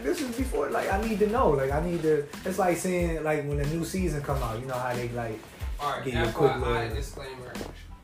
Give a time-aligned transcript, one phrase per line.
[0.00, 0.70] like this is before.
[0.70, 1.50] Like I need to know.
[1.50, 2.24] Like I need to.
[2.44, 4.58] It's like saying like when a new season come out.
[4.60, 5.38] You know how they like.
[5.78, 7.52] All right, Give you a quick little- disclaimer: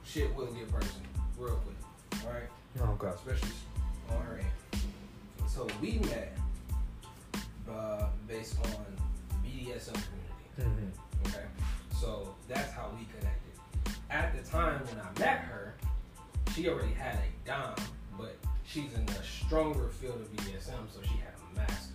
[0.05, 1.03] shit will get personal,
[1.39, 2.25] real quick.
[2.27, 2.49] All right,
[2.81, 3.15] Oh god.
[3.15, 3.51] especially
[4.11, 4.81] on her end.
[5.49, 6.37] So we met
[7.71, 8.71] uh, based on
[9.45, 10.81] BDSM community.
[10.81, 11.45] hmm Okay,
[12.01, 13.53] so that's how we connected.
[14.11, 15.75] At the time when I met her,
[16.55, 17.75] she already had a dom,
[18.19, 21.95] but she's in a stronger field of BDSM, so she had master.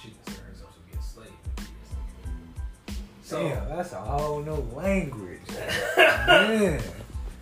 [0.00, 3.00] She considered herself to be a slave in the BDSM community.
[3.22, 5.40] So Damn, that's a whole new language.
[6.26, 6.82] Man.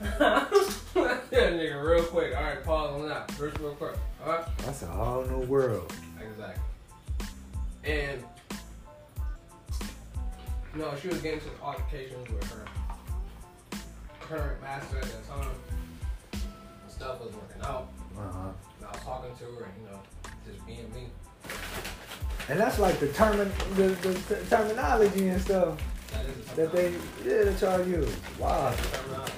[0.01, 0.51] that
[1.32, 2.37] nigga real quick.
[2.37, 3.30] All right, pause on that.
[3.32, 3.96] First, real quick.
[4.24, 4.59] All right.
[4.59, 5.92] That's a whole new world.
[6.20, 6.62] Exactly.
[7.84, 8.23] And
[10.74, 12.65] no, she was getting some altercations with her
[14.20, 15.51] current master at that time.
[16.88, 17.88] Stuff was working out.
[18.16, 18.48] Uh-huh.
[18.79, 20.01] And I was talking to her, and you know,
[20.46, 21.09] just being me.
[22.48, 25.79] And that's like the termin the, the, the terminology and stuff
[26.57, 26.93] That that they
[27.24, 28.15] yeah that y'all use.
[28.38, 29.32] Wow, That's the terminology.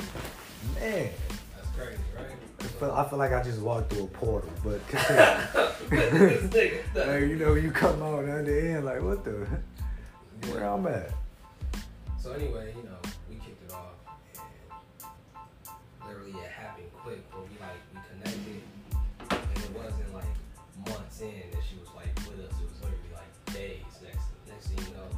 [0.80, 1.10] man.
[1.56, 2.70] That's crazy, I right?
[2.80, 5.26] feel, I feel like I just walked through a portal, but continue.
[5.90, 6.42] This
[6.94, 9.46] nigga, like, you know, you come out on the end like, what the?
[10.50, 11.10] Where I'm at?
[12.20, 12.96] So anyway, you know,
[21.14, 22.52] months in that she was like with us.
[22.60, 23.82] It was literally like days.
[24.02, 25.08] Next, next thing you know,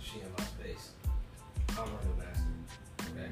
[0.00, 0.90] she in my space.
[1.70, 3.30] I'm running master,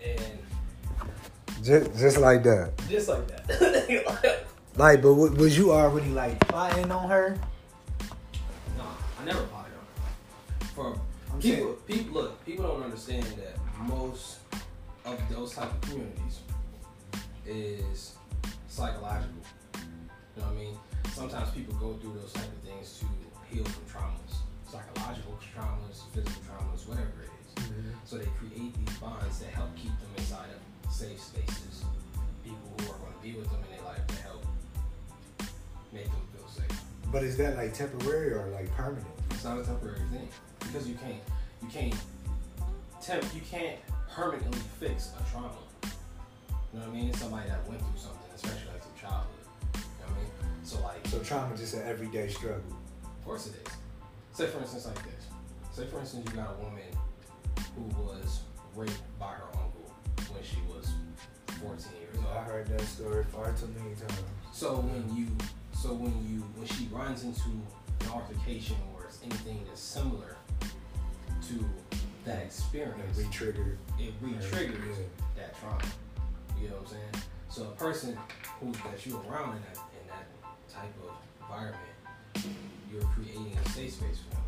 [0.00, 2.72] okay, and Just, just like that.
[2.88, 4.46] just like that.
[4.74, 7.38] Like, but w- was you already like plotting on her?
[8.78, 8.84] no,
[9.20, 10.66] I never potted on her.
[10.74, 10.98] For
[11.30, 14.38] I'm people, people look, people don't understand that most
[15.04, 16.40] of those type of communities
[17.44, 18.14] is
[18.66, 19.28] psychological.
[19.74, 19.80] You
[20.40, 20.78] know what I mean?
[21.12, 23.06] Sometimes people go through those type of things to
[23.54, 24.34] heal from traumas,
[24.66, 27.64] psychological traumas, physical traumas, whatever it is.
[27.64, 27.90] Mm-hmm.
[28.06, 31.84] So they create these bonds that help keep them inside of safe spaces.
[32.42, 34.44] People who are going to be with them in their life to help
[35.92, 36.80] make them feel safe.
[37.12, 39.06] But is that like temporary or like permanent?
[39.30, 40.28] It's not a temporary thing
[40.60, 41.20] because you can't
[41.60, 41.94] you can't
[43.02, 43.78] temp you can't
[44.10, 45.50] permanently fix a trauma.
[46.72, 47.08] You know what I mean?
[47.10, 48.21] It's somebody that went through something,
[51.12, 52.62] So trauma just an everyday struggle.
[53.04, 53.74] of course it is.
[54.32, 55.26] Say for instance like this.
[55.70, 56.88] Say for instance you got a woman
[57.76, 58.40] who was
[58.74, 59.92] raped by her uncle
[60.32, 60.88] when she was
[61.60, 62.34] 14 years old.
[62.34, 64.22] I heard that story far too many times.
[64.54, 65.26] So when you,
[65.74, 67.50] so when you, when she runs into
[68.00, 71.64] an altercation or it's anything that's similar to
[72.24, 73.76] that experience, re-triggered.
[73.98, 75.04] it re-triggers Yeah.
[75.36, 75.82] that trauma.
[76.58, 77.24] You know what I'm saying?
[77.50, 78.16] So a person
[78.60, 79.91] who that you're around in that
[80.82, 81.14] type of
[81.46, 81.94] environment,
[82.90, 84.46] you're creating a safe space for them.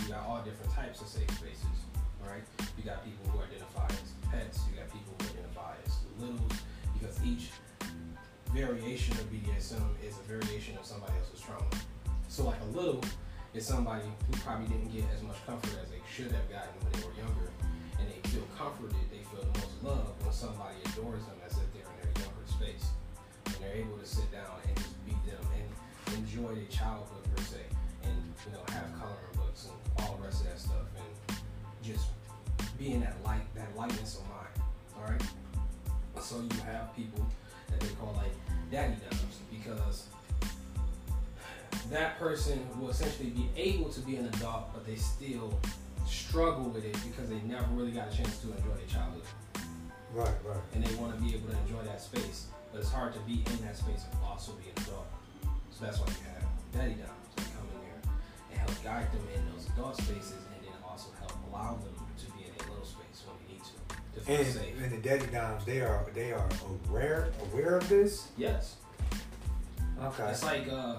[0.00, 1.76] You got all different types of safe spaces.
[2.24, 2.40] right?
[2.78, 4.64] You got people who identify as pets.
[4.70, 6.56] You got people who identify as littles.
[6.96, 7.52] Because each
[8.56, 11.68] variation of BDSM is a variation of somebody else's trauma.
[12.28, 13.04] So like a little
[13.52, 16.92] is somebody who probably didn't get as much comfort as they should have gotten when
[16.96, 17.52] they were younger,
[18.00, 18.96] and they feel comforted.
[19.12, 22.46] They feel the most love when somebody adores them as if they're in their younger
[22.48, 22.88] space,
[23.46, 24.23] and they're able to sit
[26.34, 27.58] enjoy their childhood per se,
[28.02, 28.12] and
[28.46, 30.86] you know have coloring books and all the rest of that stuff,
[31.28, 31.36] and
[31.82, 32.06] just
[32.78, 34.68] being that light, that lightness of mind.
[34.96, 35.22] All right.
[36.20, 37.26] So you have people
[37.70, 38.32] that they call like
[38.70, 40.06] daddy doms because
[41.90, 45.58] that person will essentially be able to be an adult, but they still
[46.06, 49.22] struggle with it because they never really got a chance to enjoy their childhood,
[50.14, 50.56] Right, right.
[50.74, 52.46] and they want to be able to enjoy that space.
[52.72, 55.06] But it's hard to be in that space and also be an adult.
[55.76, 58.00] So that's why you have daddy doms that come in there
[58.50, 62.26] and help guide them in those adult spaces, and then also help allow them to
[62.32, 63.74] be in a little space when they need to
[64.14, 64.82] to feel And, safe.
[64.82, 66.48] and the daddy doms, they are they are
[66.88, 68.28] aware aware of this.
[68.36, 68.76] Yes,
[70.00, 70.28] Okay.
[70.30, 70.96] it's like uh,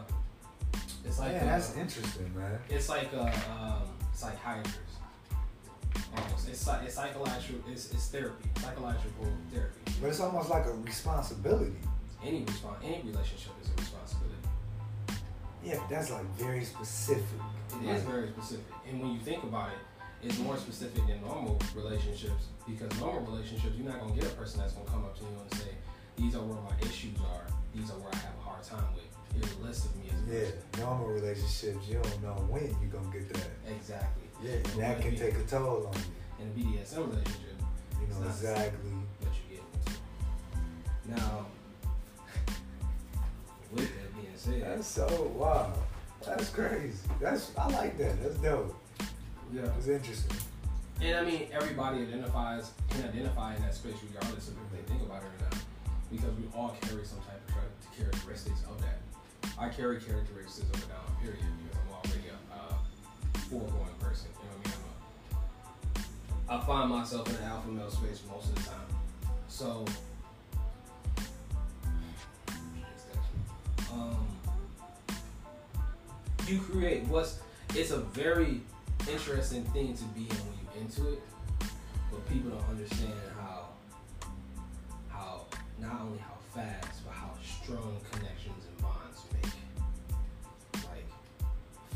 [1.05, 2.59] it's like uh, that's interesting, man.
[2.69, 3.83] it's like a um,
[4.13, 4.79] psychiatrist.
[6.17, 7.59] Almost, it's it's psychological.
[7.71, 9.79] It's, it's therapy, psychological therapy.
[10.01, 11.75] But it's almost like a responsibility.
[12.23, 14.24] Any response, any relationship is a responsibility.
[15.65, 17.23] Yeah, that's like very specific.
[17.83, 19.79] It is very specific, and when you think about it,
[20.21, 24.59] it's more specific than normal relationships because normal relationships, you're not gonna get a person
[24.59, 25.71] that's gonna come up to you and say,
[26.17, 27.45] "These are where my issues are.
[27.73, 29.03] These are where I have a hard time with."
[29.33, 30.85] Here's a list of me as a Yeah, person.
[30.85, 33.49] normal relationships, you don't know when you're gonna get that.
[33.75, 34.23] Exactly.
[34.43, 36.11] Yeah, and But that can you- take a toll on you.
[36.39, 37.57] In a BDSM relationship,
[37.99, 38.91] You know exactly.
[39.19, 41.17] what you get.
[41.17, 41.45] Now,
[43.73, 45.73] with that being said, That's so wow.
[46.25, 46.97] That's crazy.
[47.21, 48.21] That's I like that.
[48.21, 48.75] That's dope.
[49.53, 49.61] Yeah.
[49.77, 50.37] It's interesting.
[51.01, 55.03] And I mean, everybody identifies can identify in that space regardless of if they think
[55.03, 55.57] about it or not,
[56.11, 58.97] because we all carry some type of characteristics of that.
[59.59, 62.73] I carry characteristics of a down period because I'm already a uh,
[63.49, 64.27] foregoing person.
[64.33, 65.37] You know what I
[66.47, 66.49] mean?
[66.49, 68.87] I'm a, I find myself in the alpha male space most of the time.
[69.47, 69.85] So,
[76.47, 77.39] you create what's
[77.73, 78.61] it's a very
[79.09, 81.21] interesting thing to be in when you're into it,
[82.11, 83.69] but people don't understand how
[85.09, 85.45] how
[85.79, 89.51] not only how fast but how strong connections and bonds make.
[90.85, 91.07] Like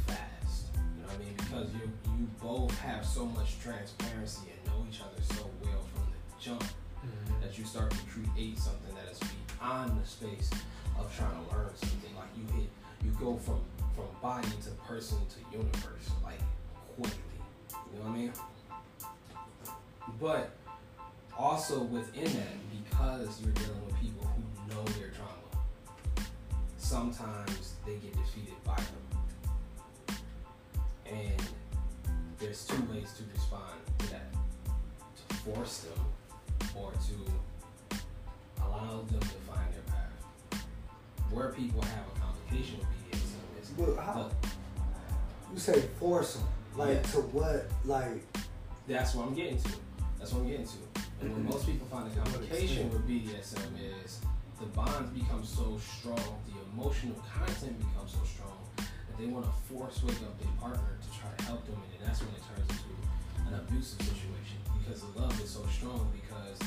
[0.08, 0.68] fast.
[0.76, 1.36] You know what I mean?
[1.38, 6.06] Because you you both have so much transparency and know each other so well from
[6.12, 7.42] the jump mm-hmm.
[7.42, 10.50] that you start to create something that is beyond the space
[10.98, 12.16] of trying to learn something.
[12.16, 12.70] Like you hit,
[13.04, 13.60] you go from
[13.96, 16.40] from body to person to universe, like
[16.96, 17.18] quickly.
[17.72, 18.34] You know what I mean?
[20.20, 20.52] But
[21.38, 26.28] also within that, because you're dealing with people who know their trauma,
[26.78, 30.18] sometimes they get defeated by them.
[31.06, 31.44] And
[32.40, 34.32] there's two ways to respond to that.
[35.28, 36.06] To force them
[36.76, 40.64] or to allow them to find their path.
[41.32, 42.19] Where people have a
[42.50, 44.48] complication with BDSM is But how the-
[45.54, 46.48] you say force them?
[46.76, 47.02] Like Yeah.
[47.12, 47.70] to what?
[47.86, 48.24] Like
[48.88, 49.72] that's what I'm getting to.
[50.18, 50.78] That's what I'm getting to.
[51.22, 54.20] And when most people find a complication with BDSM is
[54.60, 59.52] the bonds become so strong, the emotional content becomes so strong that they want to
[59.74, 62.70] force wake up their partner to try to help them, and that's when it turns
[62.70, 66.58] into an abusive situation because the love is so strong because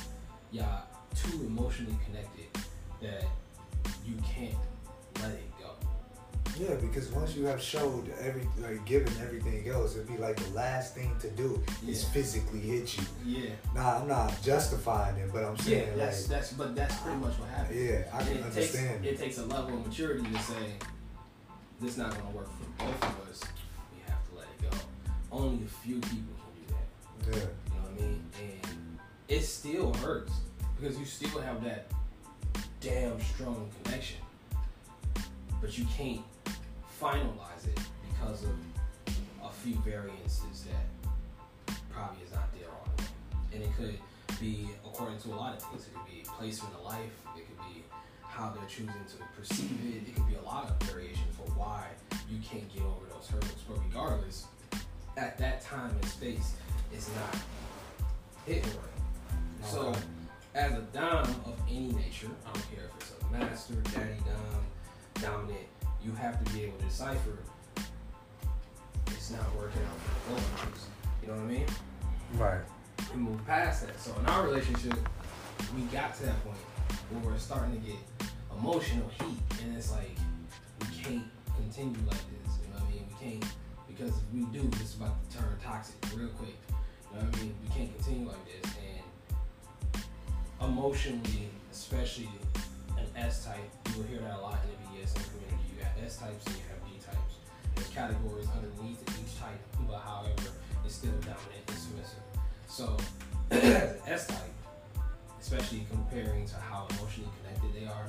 [0.52, 2.46] y'all too emotionally connected
[3.00, 3.24] that
[4.04, 4.56] you can't
[5.20, 5.51] let it.
[6.58, 10.50] Yeah, because once you have showed every like given everything else, it'd be like the
[10.50, 13.04] last thing to do is physically hit you.
[13.24, 16.96] Yeah, Nah, I'm not justifying it, but I'm yeah, saying that's like that's but that's
[16.98, 17.78] pretty much what happened.
[17.80, 19.02] yeah, I can it understand.
[19.02, 20.72] Takes, it takes a level of maturity to say
[21.80, 23.40] this not going to work for both of us.
[23.94, 24.76] We have to let it go.
[25.32, 27.36] Only a few people can do that.
[27.38, 27.44] yeah.
[27.44, 28.22] You know what I mean?
[28.40, 30.32] And it still hurts
[30.78, 31.86] because you still have that
[32.80, 34.18] damn strong connection,
[35.60, 36.20] but you can't
[37.02, 38.54] finalize it because of
[39.42, 43.04] a few variances that probably is not there the.
[43.52, 43.98] And it could
[44.40, 45.86] be according to a lot of things.
[45.86, 47.10] It could be placement of life.
[47.36, 47.82] It could be
[48.22, 50.08] how they're choosing to perceive it.
[50.08, 51.88] It could be a lot of variation for why
[52.30, 53.64] you can't get over those hurdles.
[53.68, 54.46] But regardless,
[55.16, 56.54] at that time and space,
[56.92, 57.36] it's not
[58.46, 59.68] hitting right.
[59.68, 59.92] So,
[60.54, 64.62] as a dom of any nature, I don't care if it's a master, daddy dom,
[65.20, 65.66] dominant,
[66.04, 67.38] you have to be able to decipher
[69.06, 70.86] it's not working out for both of us.
[71.22, 71.66] You know what I mean?
[72.34, 72.60] Right.
[73.14, 74.00] we move past that.
[74.00, 74.98] So in our relationship,
[75.76, 76.56] we got to that point
[77.10, 77.96] where we're starting to get
[78.58, 80.16] emotional heat, and it's like
[80.80, 81.24] we can't
[81.56, 82.58] continue like this.
[82.62, 83.06] You know what I mean?
[83.08, 83.44] We can't
[83.86, 86.56] because if we do, it's about to turn toxic real quick.
[86.70, 87.54] You know what I mean?
[87.62, 88.72] We can't continue like this,
[89.92, 90.02] and
[90.68, 92.28] emotionally, especially
[93.22, 95.62] S type, you will hear that a lot in the BDSM community.
[95.70, 97.34] You got S types and you have D types.
[97.74, 100.50] There's categories underneath each type, but however,
[100.84, 102.24] it's still dominant and submissive.
[102.66, 102.96] So,
[104.10, 104.54] S type,
[105.40, 108.06] especially comparing to how emotionally connected they are,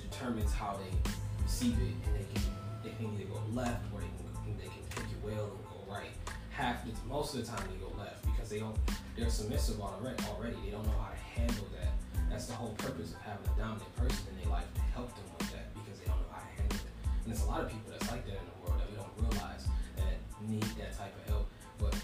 [0.00, 1.10] determines how they
[1.42, 2.42] receive it, and they can
[2.82, 5.92] they can either go left or they can they can pick it well and go
[5.92, 6.10] right.
[6.50, 8.76] Half most of the time they go left because they don't
[9.16, 10.16] they're submissive already.
[10.28, 11.92] Already they don't know how to handle that.
[12.36, 15.24] That's the whole purpose of having a dominant person in their life to help them
[15.40, 16.92] with that because they don't know how to handle it.
[17.24, 19.08] And there's a lot of people that's like that in the world that we don't
[19.16, 19.64] realize
[19.96, 21.48] that need that type of help,
[21.80, 21.96] but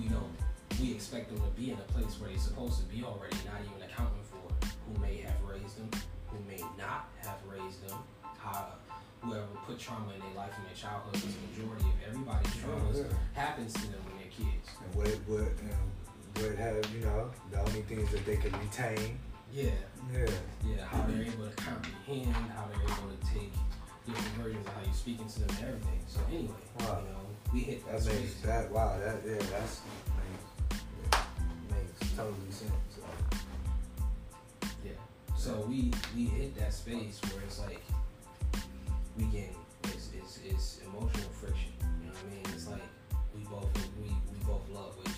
[0.00, 0.32] we don't.
[0.80, 3.60] We expect them to be in a place where they're supposed to be already, not
[3.60, 4.40] even accounting for
[4.88, 5.92] who may have raised them,
[6.32, 8.00] who may not have raised them,
[8.40, 8.80] how
[9.20, 13.04] whoever put trauma in their life in their childhood, because the majority of everybody's traumas
[13.04, 13.12] Yeah.
[13.36, 14.64] happens to them when they're kids.
[14.80, 15.84] And what what um,
[16.40, 19.20] what have you know the only things that they can retain.
[19.54, 19.70] Yeah,
[20.12, 20.26] Yeah.
[20.66, 23.52] yeah, how they're able to comprehend, how they're able to take
[24.04, 26.00] different versions of how you're speaking to them and everything.
[26.08, 27.02] So anyway, Wow.
[27.06, 27.20] you know,
[27.52, 28.42] we hit that That makes space.
[28.42, 29.80] that wow that yeah that's
[30.18, 30.82] makes,
[31.12, 31.20] yeah,
[31.70, 32.98] makes totally sense.
[34.84, 34.90] Yeah.
[35.38, 37.82] So we we hit that space where it's like
[39.16, 41.70] we getting it's it's, it's emotional friction.
[42.02, 42.44] You know what I mean?
[42.54, 42.82] It's like
[43.32, 43.70] we both
[44.02, 45.12] we, we both love way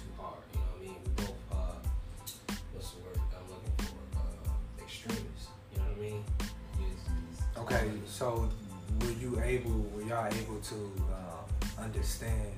[7.67, 8.49] Okay, so
[9.01, 10.75] were you able were y'all able to
[11.11, 12.53] um, understand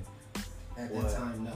[0.77, 1.09] At What?
[1.09, 1.53] that time, no.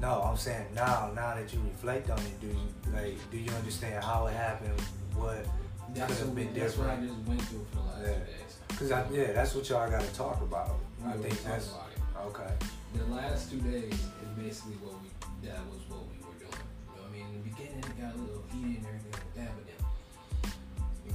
[0.00, 3.50] No, I'm saying now, now that you reflect on it, do you like do you
[3.52, 4.78] understand how it happened?
[5.14, 5.46] What?
[5.94, 8.12] That's, Could've what, been that's what I just went through for the last Yeah.
[8.12, 8.78] two days.
[8.78, 10.76] Cause I, yeah, that's what y'all got to talk about.
[11.02, 12.26] We I think that's about it.
[12.28, 12.52] okay.
[12.94, 15.08] The last two days is basically what we
[15.48, 16.52] that was what we were doing.
[16.52, 17.26] You know what I mean?
[17.32, 20.52] In the beginning it got a little heated and everything like that, but then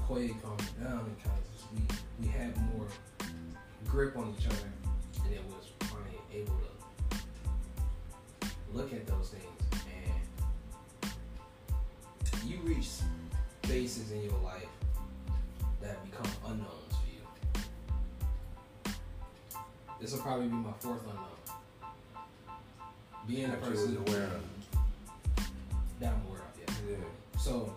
[0.06, 1.82] Quay calmed down and kind of we
[2.22, 2.88] we had more
[3.88, 4.70] grip on each other
[5.26, 6.72] and it was finally able to
[8.74, 9.84] look at those things
[11.04, 12.88] and you reach
[13.64, 14.68] spaces in your life
[15.82, 17.22] that become unknowns for you.
[20.00, 21.26] This will probably be my fourth unknown.
[23.28, 24.42] Being a That you was person aware of.
[26.00, 26.92] that I'm aware of, yeah.
[26.92, 27.40] Yeah.
[27.40, 27.74] So,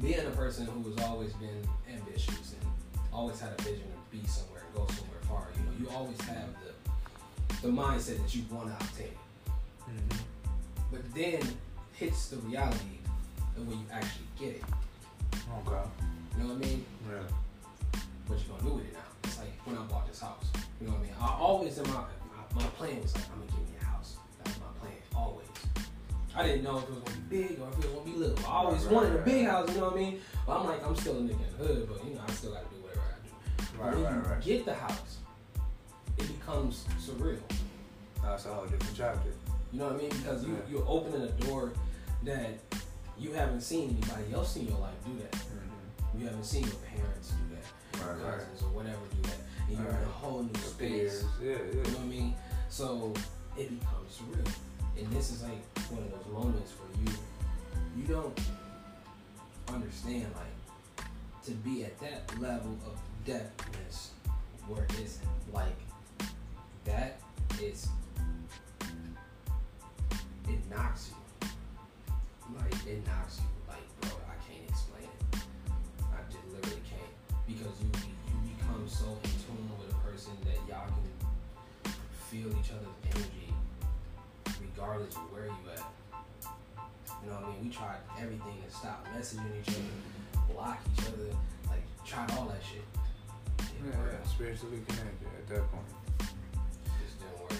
[0.00, 2.70] being a person who has always been ambitious and
[3.14, 6.20] always had a vision to be somewhere and go somewhere far, you know, you always
[6.22, 6.72] have the
[7.62, 9.14] the mindset that you want to obtain.
[9.88, 10.18] Mhm.
[10.90, 11.40] But then
[11.94, 12.98] hits the reality
[13.56, 14.64] of when you actually get it.
[15.34, 15.88] Okay.
[16.36, 16.84] You know what I mean?
[17.08, 17.22] Yeah.
[18.26, 19.00] What you gonna do with it now?
[19.24, 20.44] It's like when I bought this house.
[20.80, 21.14] You know what I mean?
[21.20, 24.16] I always in my my, my plan was like I'm gonna give me a house.
[24.42, 25.46] That's my plan always.
[26.36, 28.16] I didn't know if it was gonna be big or if it was gonna be
[28.16, 28.38] little.
[28.44, 29.50] I always Right, wanted right, a big right.
[29.54, 29.68] house.
[29.70, 30.20] You know what I mean?
[30.46, 32.52] But I'm like I'm still a nigga in the hood, but you know I still
[32.52, 33.03] gotta do whatever.
[33.78, 34.40] Right, when right, you right.
[34.42, 35.18] get the house,
[36.18, 37.40] it becomes surreal.
[38.22, 39.30] That's a whole different chapter.
[39.72, 40.10] You know what I mean?
[40.10, 40.70] Because you Yeah.
[40.70, 41.72] you're opening a door
[42.24, 42.50] that
[43.18, 45.32] you haven't seen anybody else in your life do that.
[45.32, 46.20] Mm-hmm.
[46.20, 48.00] You haven't seen your parents do that.
[48.06, 48.38] Right, your right.
[48.38, 49.36] cousins or whatever do that.
[49.68, 51.22] And you're in a whole new space.
[51.22, 51.24] peers.
[51.42, 52.34] Yeah, You know what I mean?
[52.68, 53.12] So
[53.58, 54.52] it becomes surreal.
[54.98, 57.12] And this is like one of those moments where you
[57.96, 58.38] you don't
[59.68, 61.06] understand like
[61.44, 64.08] to be at that level of depthness
[64.68, 65.28] where it isn't.
[65.52, 65.78] like
[66.84, 67.20] that
[67.62, 67.88] is
[70.48, 71.48] it knocks you.
[72.56, 75.38] Like it knocks you like bro, I can't explain it.
[76.12, 77.12] I just literally can't.
[77.46, 77.88] Because you
[78.28, 81.92] you become so in tune with a person that y'all can
[82.28, 83.54] feel each other's energy
[84.60, 85.84] regardless of where you at.
[87.22, 87.64] You know what I mean?
[87.64, 91.32] We tried everything to stop messaging each other, block each other,
[91.70, 92.84] like tried all that shit.
[93.86, 95.84] Yeah, spiritually connected at that point.
[96.18, 97.52] Just didn't work.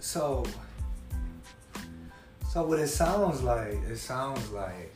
[0.00, 0.44] So,
[2.50, 4.92] so what it sounds like, it sounds like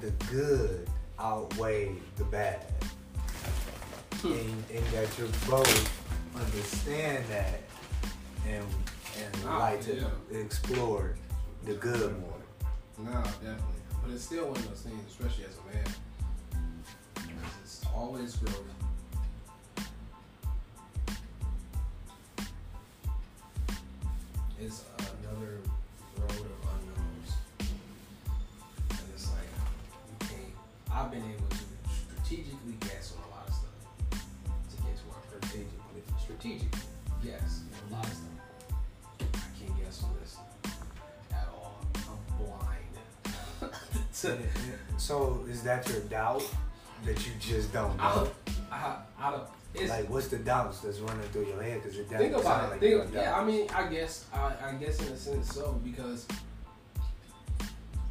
[0.00, 2.64] the good outweigh the bad,
[4.20, 4.32] Hmm.
[4.32, 5.90] and, and that you both
[6.36, 7.60] understand that
[8.48, 8.64] and
[9.18, 10.38] and like to yeah.
[10.38, 11.16] explore
[11.64, 12.40] the good more.
[12.98, 13.82] No, definitely.
[14.02, 15.94] But it's still one of those things, especially as a man.
[17.14, 18.62] Because it's always growth.
[36.44, 38.28] Yes, on a lot of stuff.
[39.20, 40.36] I can't guess on this
[41.32, 41.80] at all.
[41.94, 43.72] I'm blind.
[44.22, 44.38] to,
[44.98, 46.42] So is that your doubt
[47.04, 48.28] that you just don't know?
[48.70, 49.42] I, I, I don't.
[49.74, 51.82] It's, Like, what's the doubts that's running through your head?
[51.82, 52.70] Because it think doesn't about it.
[52.72, 56.26] like think, yeah, I mean, I guess, I, I guess in a sense so because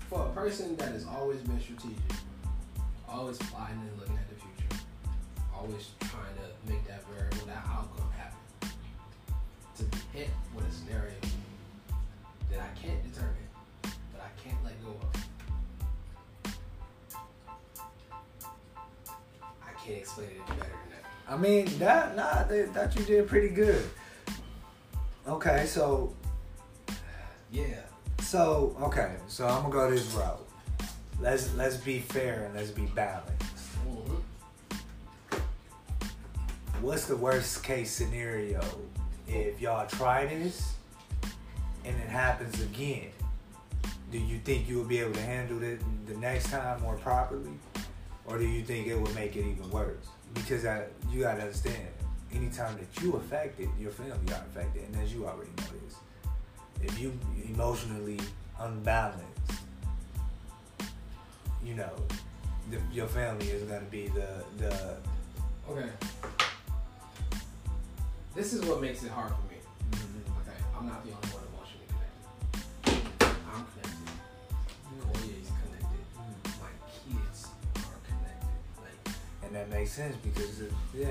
[0.10, 1.98] for a person that has always been strategic,
[3.08, 4.71] always plotting and looking at the future,
[5.56, 8.70] always trying to make that variable, that outcome happen,
[9.78, 11.14] to be hit with a scenario
[12.52, 13.48] that I can't determine,
[13.84, 16.56] that I can't let go of.
[19.64, 21.34] I can't explain it any better than that.
[21.34, 23.84] I mean, that nah, that, that you did pretty good.
[25.28, 26.14] Okay, so
[27.52, 27.82] Yeah.
[28.22, 30.48] so okay, so I'm gonna go this route.
[31.20, 33.46] Let's let's be fair and let's be balanced.
[36.82, 38.60] What's the worst case scenario
[39.28, 40.74] if y'all try this
[41.86, 43.12] and it happens again?
[44.12, 47.52] Do you think you will be able to handle it the next time more properly,
[48.26, 50.08] or do you think it will make it even worse?
[50.34, 51.88] Because I, you gotta understand,
[52.34, 55.96] anytime that you affected, your family are affected, and as you already know this,
[56.82, 57.14] if you
[57.48, 58.20] emotionally
[58.60, 59.24] unbalanced,
[61.64, 61.94] you know,
[62.72, 64.98] the, your family is gonna be the the
[65.70, 65.90] Okay.
[68.36, 69.60] This is what makes it hard for me.
[69.92, 70.32] Mm-hmm.
[70.42, 73.38] Okay, I'm not the only one emotionally connected.
[73.52, 74.08] I'm connected.
[75.04, 76.04] Koya is connected.
[76.16, 76.62] Mm.
[76.64, 78.56] My kids are connected.
[78.80, 81.08] Like, and that makes sense because it, yeah,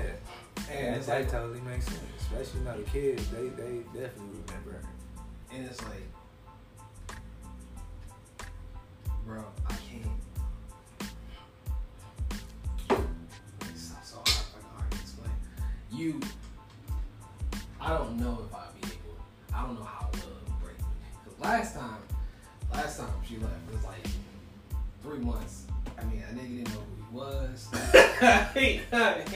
[0.71, 1.99] And that, that like, totally makes sense.
[2.21, 4.83] Especially you know the kids, they they definitely remember her.
[5.53, 6.07] and it's like,
[9.25, 10.07] bro, I can't.
[13.69, 15.31] It's so, so hard, hard to explain.
[15.91, 16.19] You,
[28.89, 29.27] That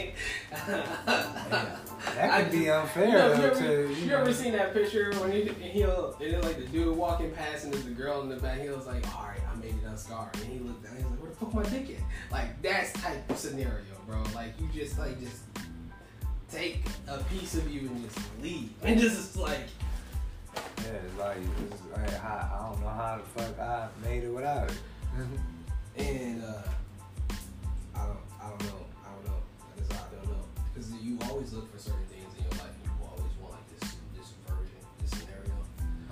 [2.32, 3.42] I could be unfair You, know, though.
[3.42, 6.58] you, ever, to, you know, ever seen that picture when he he'll and then like
[6.58, 8.62] the dude walking past and there's a girl in the back.
[8.62, 10.96] He was like, "All right, I made it unscarred." And he looked down.
[10.96, 14.22] He's like, "Where the fuck my dick at?" Like that's type of scenario, bro.
[14.34, 15.42] Like you just like just
[16.52, 19.68] take a piece of you and just leave, and just like
[20.56, 21.38] Yeah, it's like,
[21.72, 24.78] it's like how, I don't know how the fuck I made it without it.
[25.98, 26.62] And uh,
[31.36, 32.72] always look for certain things in your life.
[32.72, 35.52] And you always want like this, this version, this scenario,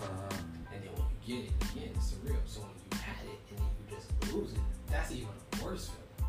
[0.04, 0.36] uh,
[0.76, 2.44] and then when you get it, again, it's surreal.
[2.44, 4.60] So when you had it and then you just lose it,
[4.92, 5.32] that's even
[5.64, 6.28] worse feeling.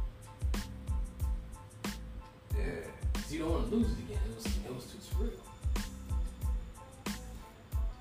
[2.55, 2.87] yeah.
[3.19, 4.23] Cause you don't want to lose it again.
[4.31, 5.43] It was, it was too surreal.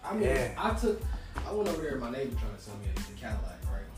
[0.06, 0.54] I mean, Yeah.
[0.62, 1.02] I took,
[1.42, 1.98] I went over there.
[1.98, 3.90] My neighbor trying to sell me the Cadillac, right?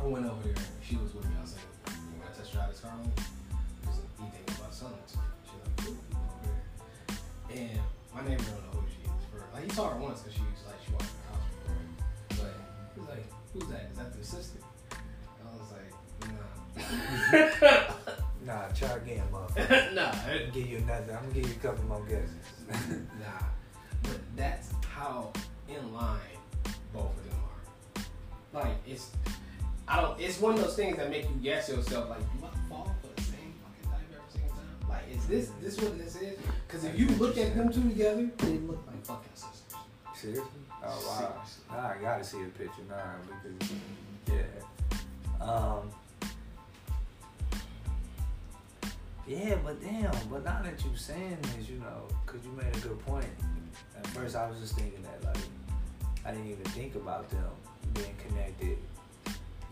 [0.00, 0.56] I went over there.
[0.56, 1.36] And she was with me.
[1.36, 1.68] I was like,
[2.00, 2.96] "You want to test drive this car?
[3.84, 5.21] Because he thinking about selling it
[7.56, 7.78] And
[8.14, 9.24] my neighbor don't know who she is.
[9.30, 11.46] For like, he saw her once because she was like, she walked in the house
[11.58, 12.46] before.
[12.46, 12.54] But
[12.94, 13.90] he was like, "Who's that?
[13.90, 15.90] Is that the assistant?" I was like,
[17.58, 19.94] "Nah." Nah, try again, motherfucker.
[19.94, 21.16] nah, I'm give you another.
[21.16, 22.34] I'm gonna give you a couple more guesses.
[23.20, 23.46] nah.
[24.02, 25.32] But that's how
[25.68, 26.18] in line
[26.92, 27.38] both of them
[28.54, 28.64] are.
[28.64, 29.10] Like it's,
[29.86, 30.20] I don't.
[30.20, 32.10] It's one of those things that make you guess yourself.
[32.10, 32.20] Like,
[35.12, 36.38] is this this what this is?
[36.66, 39.74] Because if you look at them two together, they look like fucking sisters.
[40.14, 40.44] Seriously?
[40.82, 40.98] Oh wow.
[40.98, 41.64] Seriously.
[41.70, 43.70] Nah, I gotta see a picture now because
[44.28, 45.44] yeah.
[45.44, 45.90] Um.
[49.26, 52.80] Yeah, but damn, but now that you saying this, you know, cause you made a
[52.80, 53.28] good point.
[53.96, 55.44] At first, I was just thinking that like
[56.24, 57.50] I didn't even think about them
[57.94, 58.78] being connected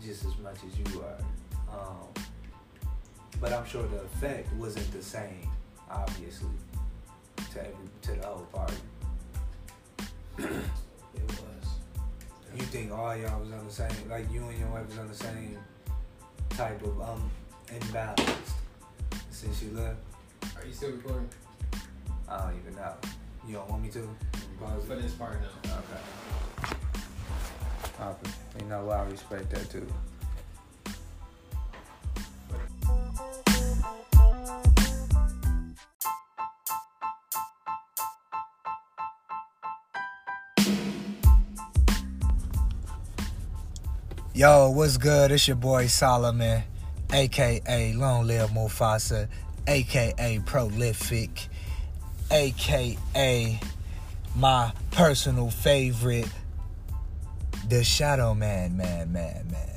[0.03, 1.77] just as much as you are.
[1.77, 2.23] Um,
[3.41, 5.49] but I'm sure the effect wasn't the same,
[5.89, 6.47] obviously,
[7.51, 7.73] to every
[8.03, 8.75] to the whole party.
[11.13, 11.67] It was.
[12.55, 15.09] You think all y'all was on the same, like you and your wife was on
[15.09, 15.57] the same
[16.51, 17.29] type of um
[17.67, 18.53] imbalanced
[19.29, 19.97] since you left?
[20.55, 21.27] Are you still recording
[22.29, 22.93] I don't even know.
[23.45, 24.07] You don't want me to?
[24.57, 25.77] Pause for this part now?
[27.99, 28.29] Okay.
[28.59, 28.89] You know?
[28.89, 29.85] I respect that too.
[44.41, 45.31] Yo, what's good?
[45.31, 46.63] It's your boy Solomon,
[47.13, 49.27] aka Long Live Mufasa,
[49.67, 51.47] aka Prolific,
[52.31, 53.59] aka
[54.35, 56.27] my personal favorite,
[57.69, 59.69] the Shadow Man, man, man, man,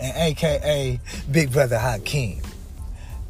[0.00, 0.98] and aka
[1.30, 2.42] Big Brother Hakeem.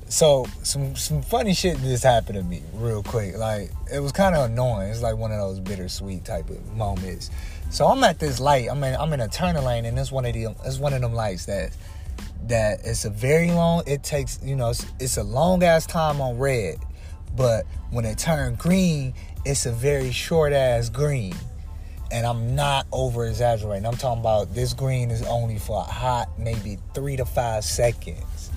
[0.09, 3.37] So some some funny shit just happened to me real quick.
[3.37, 4.89] Like it was kind of annoying.
[4.89, 7.31] It's like one of those bittersweet type of moments.
[7.71, 8.69] So I'm at this light.
[8.71, 11.01] I'm in I'm in a turning lane, and it's one of the it's one of
[11.01, 11.77] them lights that
[12.47, 13.83] that it's a very long.
[13.87, 16.79] It takes you know it's, it's a long ass time on red,
[17.37, 21.35] but when it turned green, it's a very short ass green.
[22.13, 23.87] And I'm not over exaggerating.
[23.87, 28.51] I'm talking about this green is only for a hot maybe three to five seconds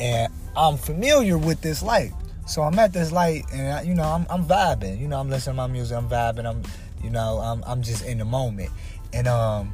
[0.00, 2.12] and I'm familiar with this light.
[2.46, 4.98] So I'm at this light, and I, you know I'm I'm vibing.
[4.98, 5.96] You know I'm listening to my music.
[5.96, 6.46] I'm vibing.
[6.46, 6.62] I'm
[7.02, 8.70] you know I'm I'm just in the moment,
[9.12, 9.72] and um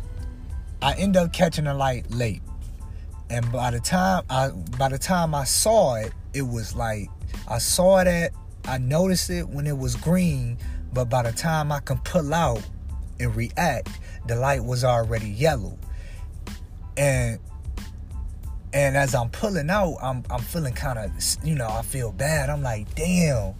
[0.82, 2.42] I end up catching the light late,
[3.30, 7.08] and by the time I by the time I saw it, it was like
[7.48, 8.32] I saw it at
[8.66, 10.58] I noticed it when it was green,
[10.92, 12.62] but by the time I can pull out
[13.20, 13.88] and react,
[14.26, 15.78] the light was already yellow,
[16.96, 17.38] and
[18.72, 21.10] and as I'm pulling out, I'm I'm feeling kind of,
[21.44, 22.50] you know, I feel bad.
[22.50, 23.54] I'm like, damn,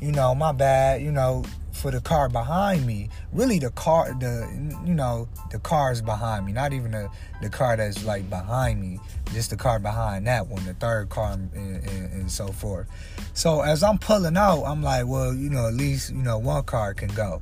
[0.00, 1.44] you know, my bad, you know,
[1.78, 3.08] for the car behind me.
[3.32, 4.48] Really, the car, the
[4.84, 7.08] you know, the cars behind me, not even the
[7.40, 8.98] the car that's like behind me,
[9.32, 12.86] just the car behind that one, the third car, and, and, and so forth.
[13.34, 16.64] So as I'm pulling out, I'm like, well, you know, at least you know one
[16.64, 17.40] car can go.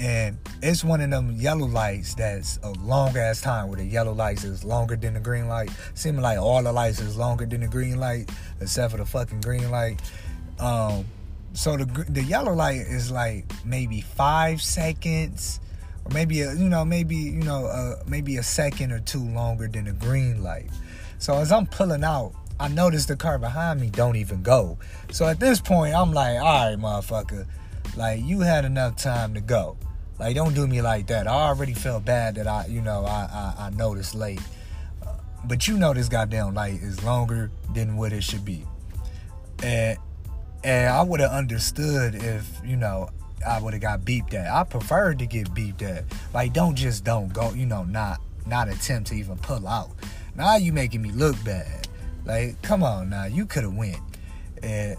[0.00, 4.12] And it's one of them yellow lights that's a long ass time where the yellow
[4.12, 5.70] lights is longer than the green light.
[5.94, 8.28] Seeming like all the lights is longer than the green light,
[8.60, 10.00] except for the fucking green light.
[10.58, 11.04] Um,
[11.54, 15.60] so the the yellow light is like maybe five seconds,
[16.04, 19.68] or maybe a, you know maybe you know uh, maybe a second or two longer
[19.68, 20.70] than the green light.
[21.18, 24.78] So as I'm pulling out, I notice the car behind me don't even go.
[25.12, 27.46] So at this point, I'm like, all right, motherfucker,
[27.96, 29.76] like you had enough time to go.
[30.18, 31.28] Like don't do me like that.
[31.28, 34.42] I already felt bad that I you know I I, I noticed late.
[35.46, 38.64] But you know this goddamn light is longer than what it should be.
[39.62, 39.98] And
[40.64, 43.10] and I would have understood if, you know,
[43.46, 44.50] I would have got beeped at.
[44.50, 46.04] I preferred to get beeped at.
[46.32, 49.90] Like don't just don't go, you know, not not attempt to even pull out.
[50.34, 51.86] Now you making me look bad.
[52.24, 54.00] Like, come on now, you could have went.
[54.62, 54.96] And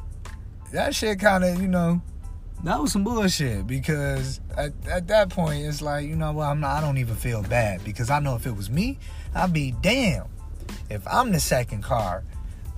[0.72, 2.02] that shit kinda, you know,
[2.64, 6.60] that was some bullshit because at, at that point it's like, you know what, I'm
[6.60, 9.00] not I don't even feel bad because I know if it was me,
[9.34, 10.26] I'd be damn
[10.90, 12.24] if I'm the second car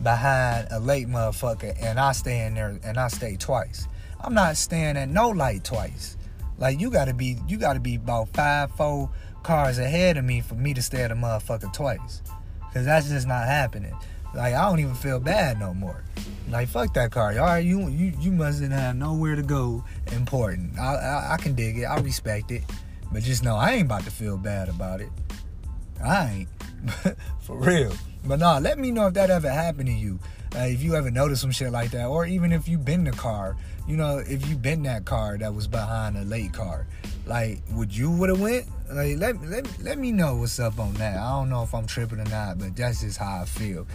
[0.02, 3.88] behind a late motherfucker and I stay in there and I stay twice,
[4.22, 6.18] I'm not staying at no light twice.
[6.58, 9.10] Like you gotta be you gotta be about five, four
[9.44, 12.22] cars ahead of me for me to stay at a motherfucker twice.
[12.74, 13.96] Cause that's just not happening.
[14.34, 16.04] Like I don't even feel bad no more.
[16.50, 17.32] Like fuck that car.
[17.32, 20.78] All right, you you you mustn't have nowhere to go important.
[20.80, 21.86] I, I I can dig it.
[21.86, 22.64] I respect it.
[23.12, 25.10] But just know I ain't about to feel bad about it.
[26.04, 27.18] I ain't.
[27.42, 27.94] For real.
[28.28, 30.20] But nah, let me know if that ever happened to you.
[30.56, 33.12] Uh, if you ever noticed some shit like that, or even if you've been the
[33.12, 33.56] car,
[33.88, 36.88] you know, if you've been that car that was behind a late car,
[37.26, 38.66] like, would you would have went?
[38.92, 41.18] Like, let let let me know what's up on that.
[41.18, 43.88] I don't know if I'm tripping or not, but that's just how I feel.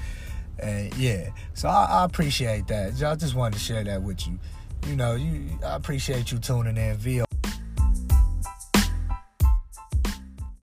[0.58, 3.02] And yeah, so I, I appreciate that.
[3.02, 4.38] I just wanted to share that with you.
[4.86, 7.24] You know, you I appreciate you tuning in, VO.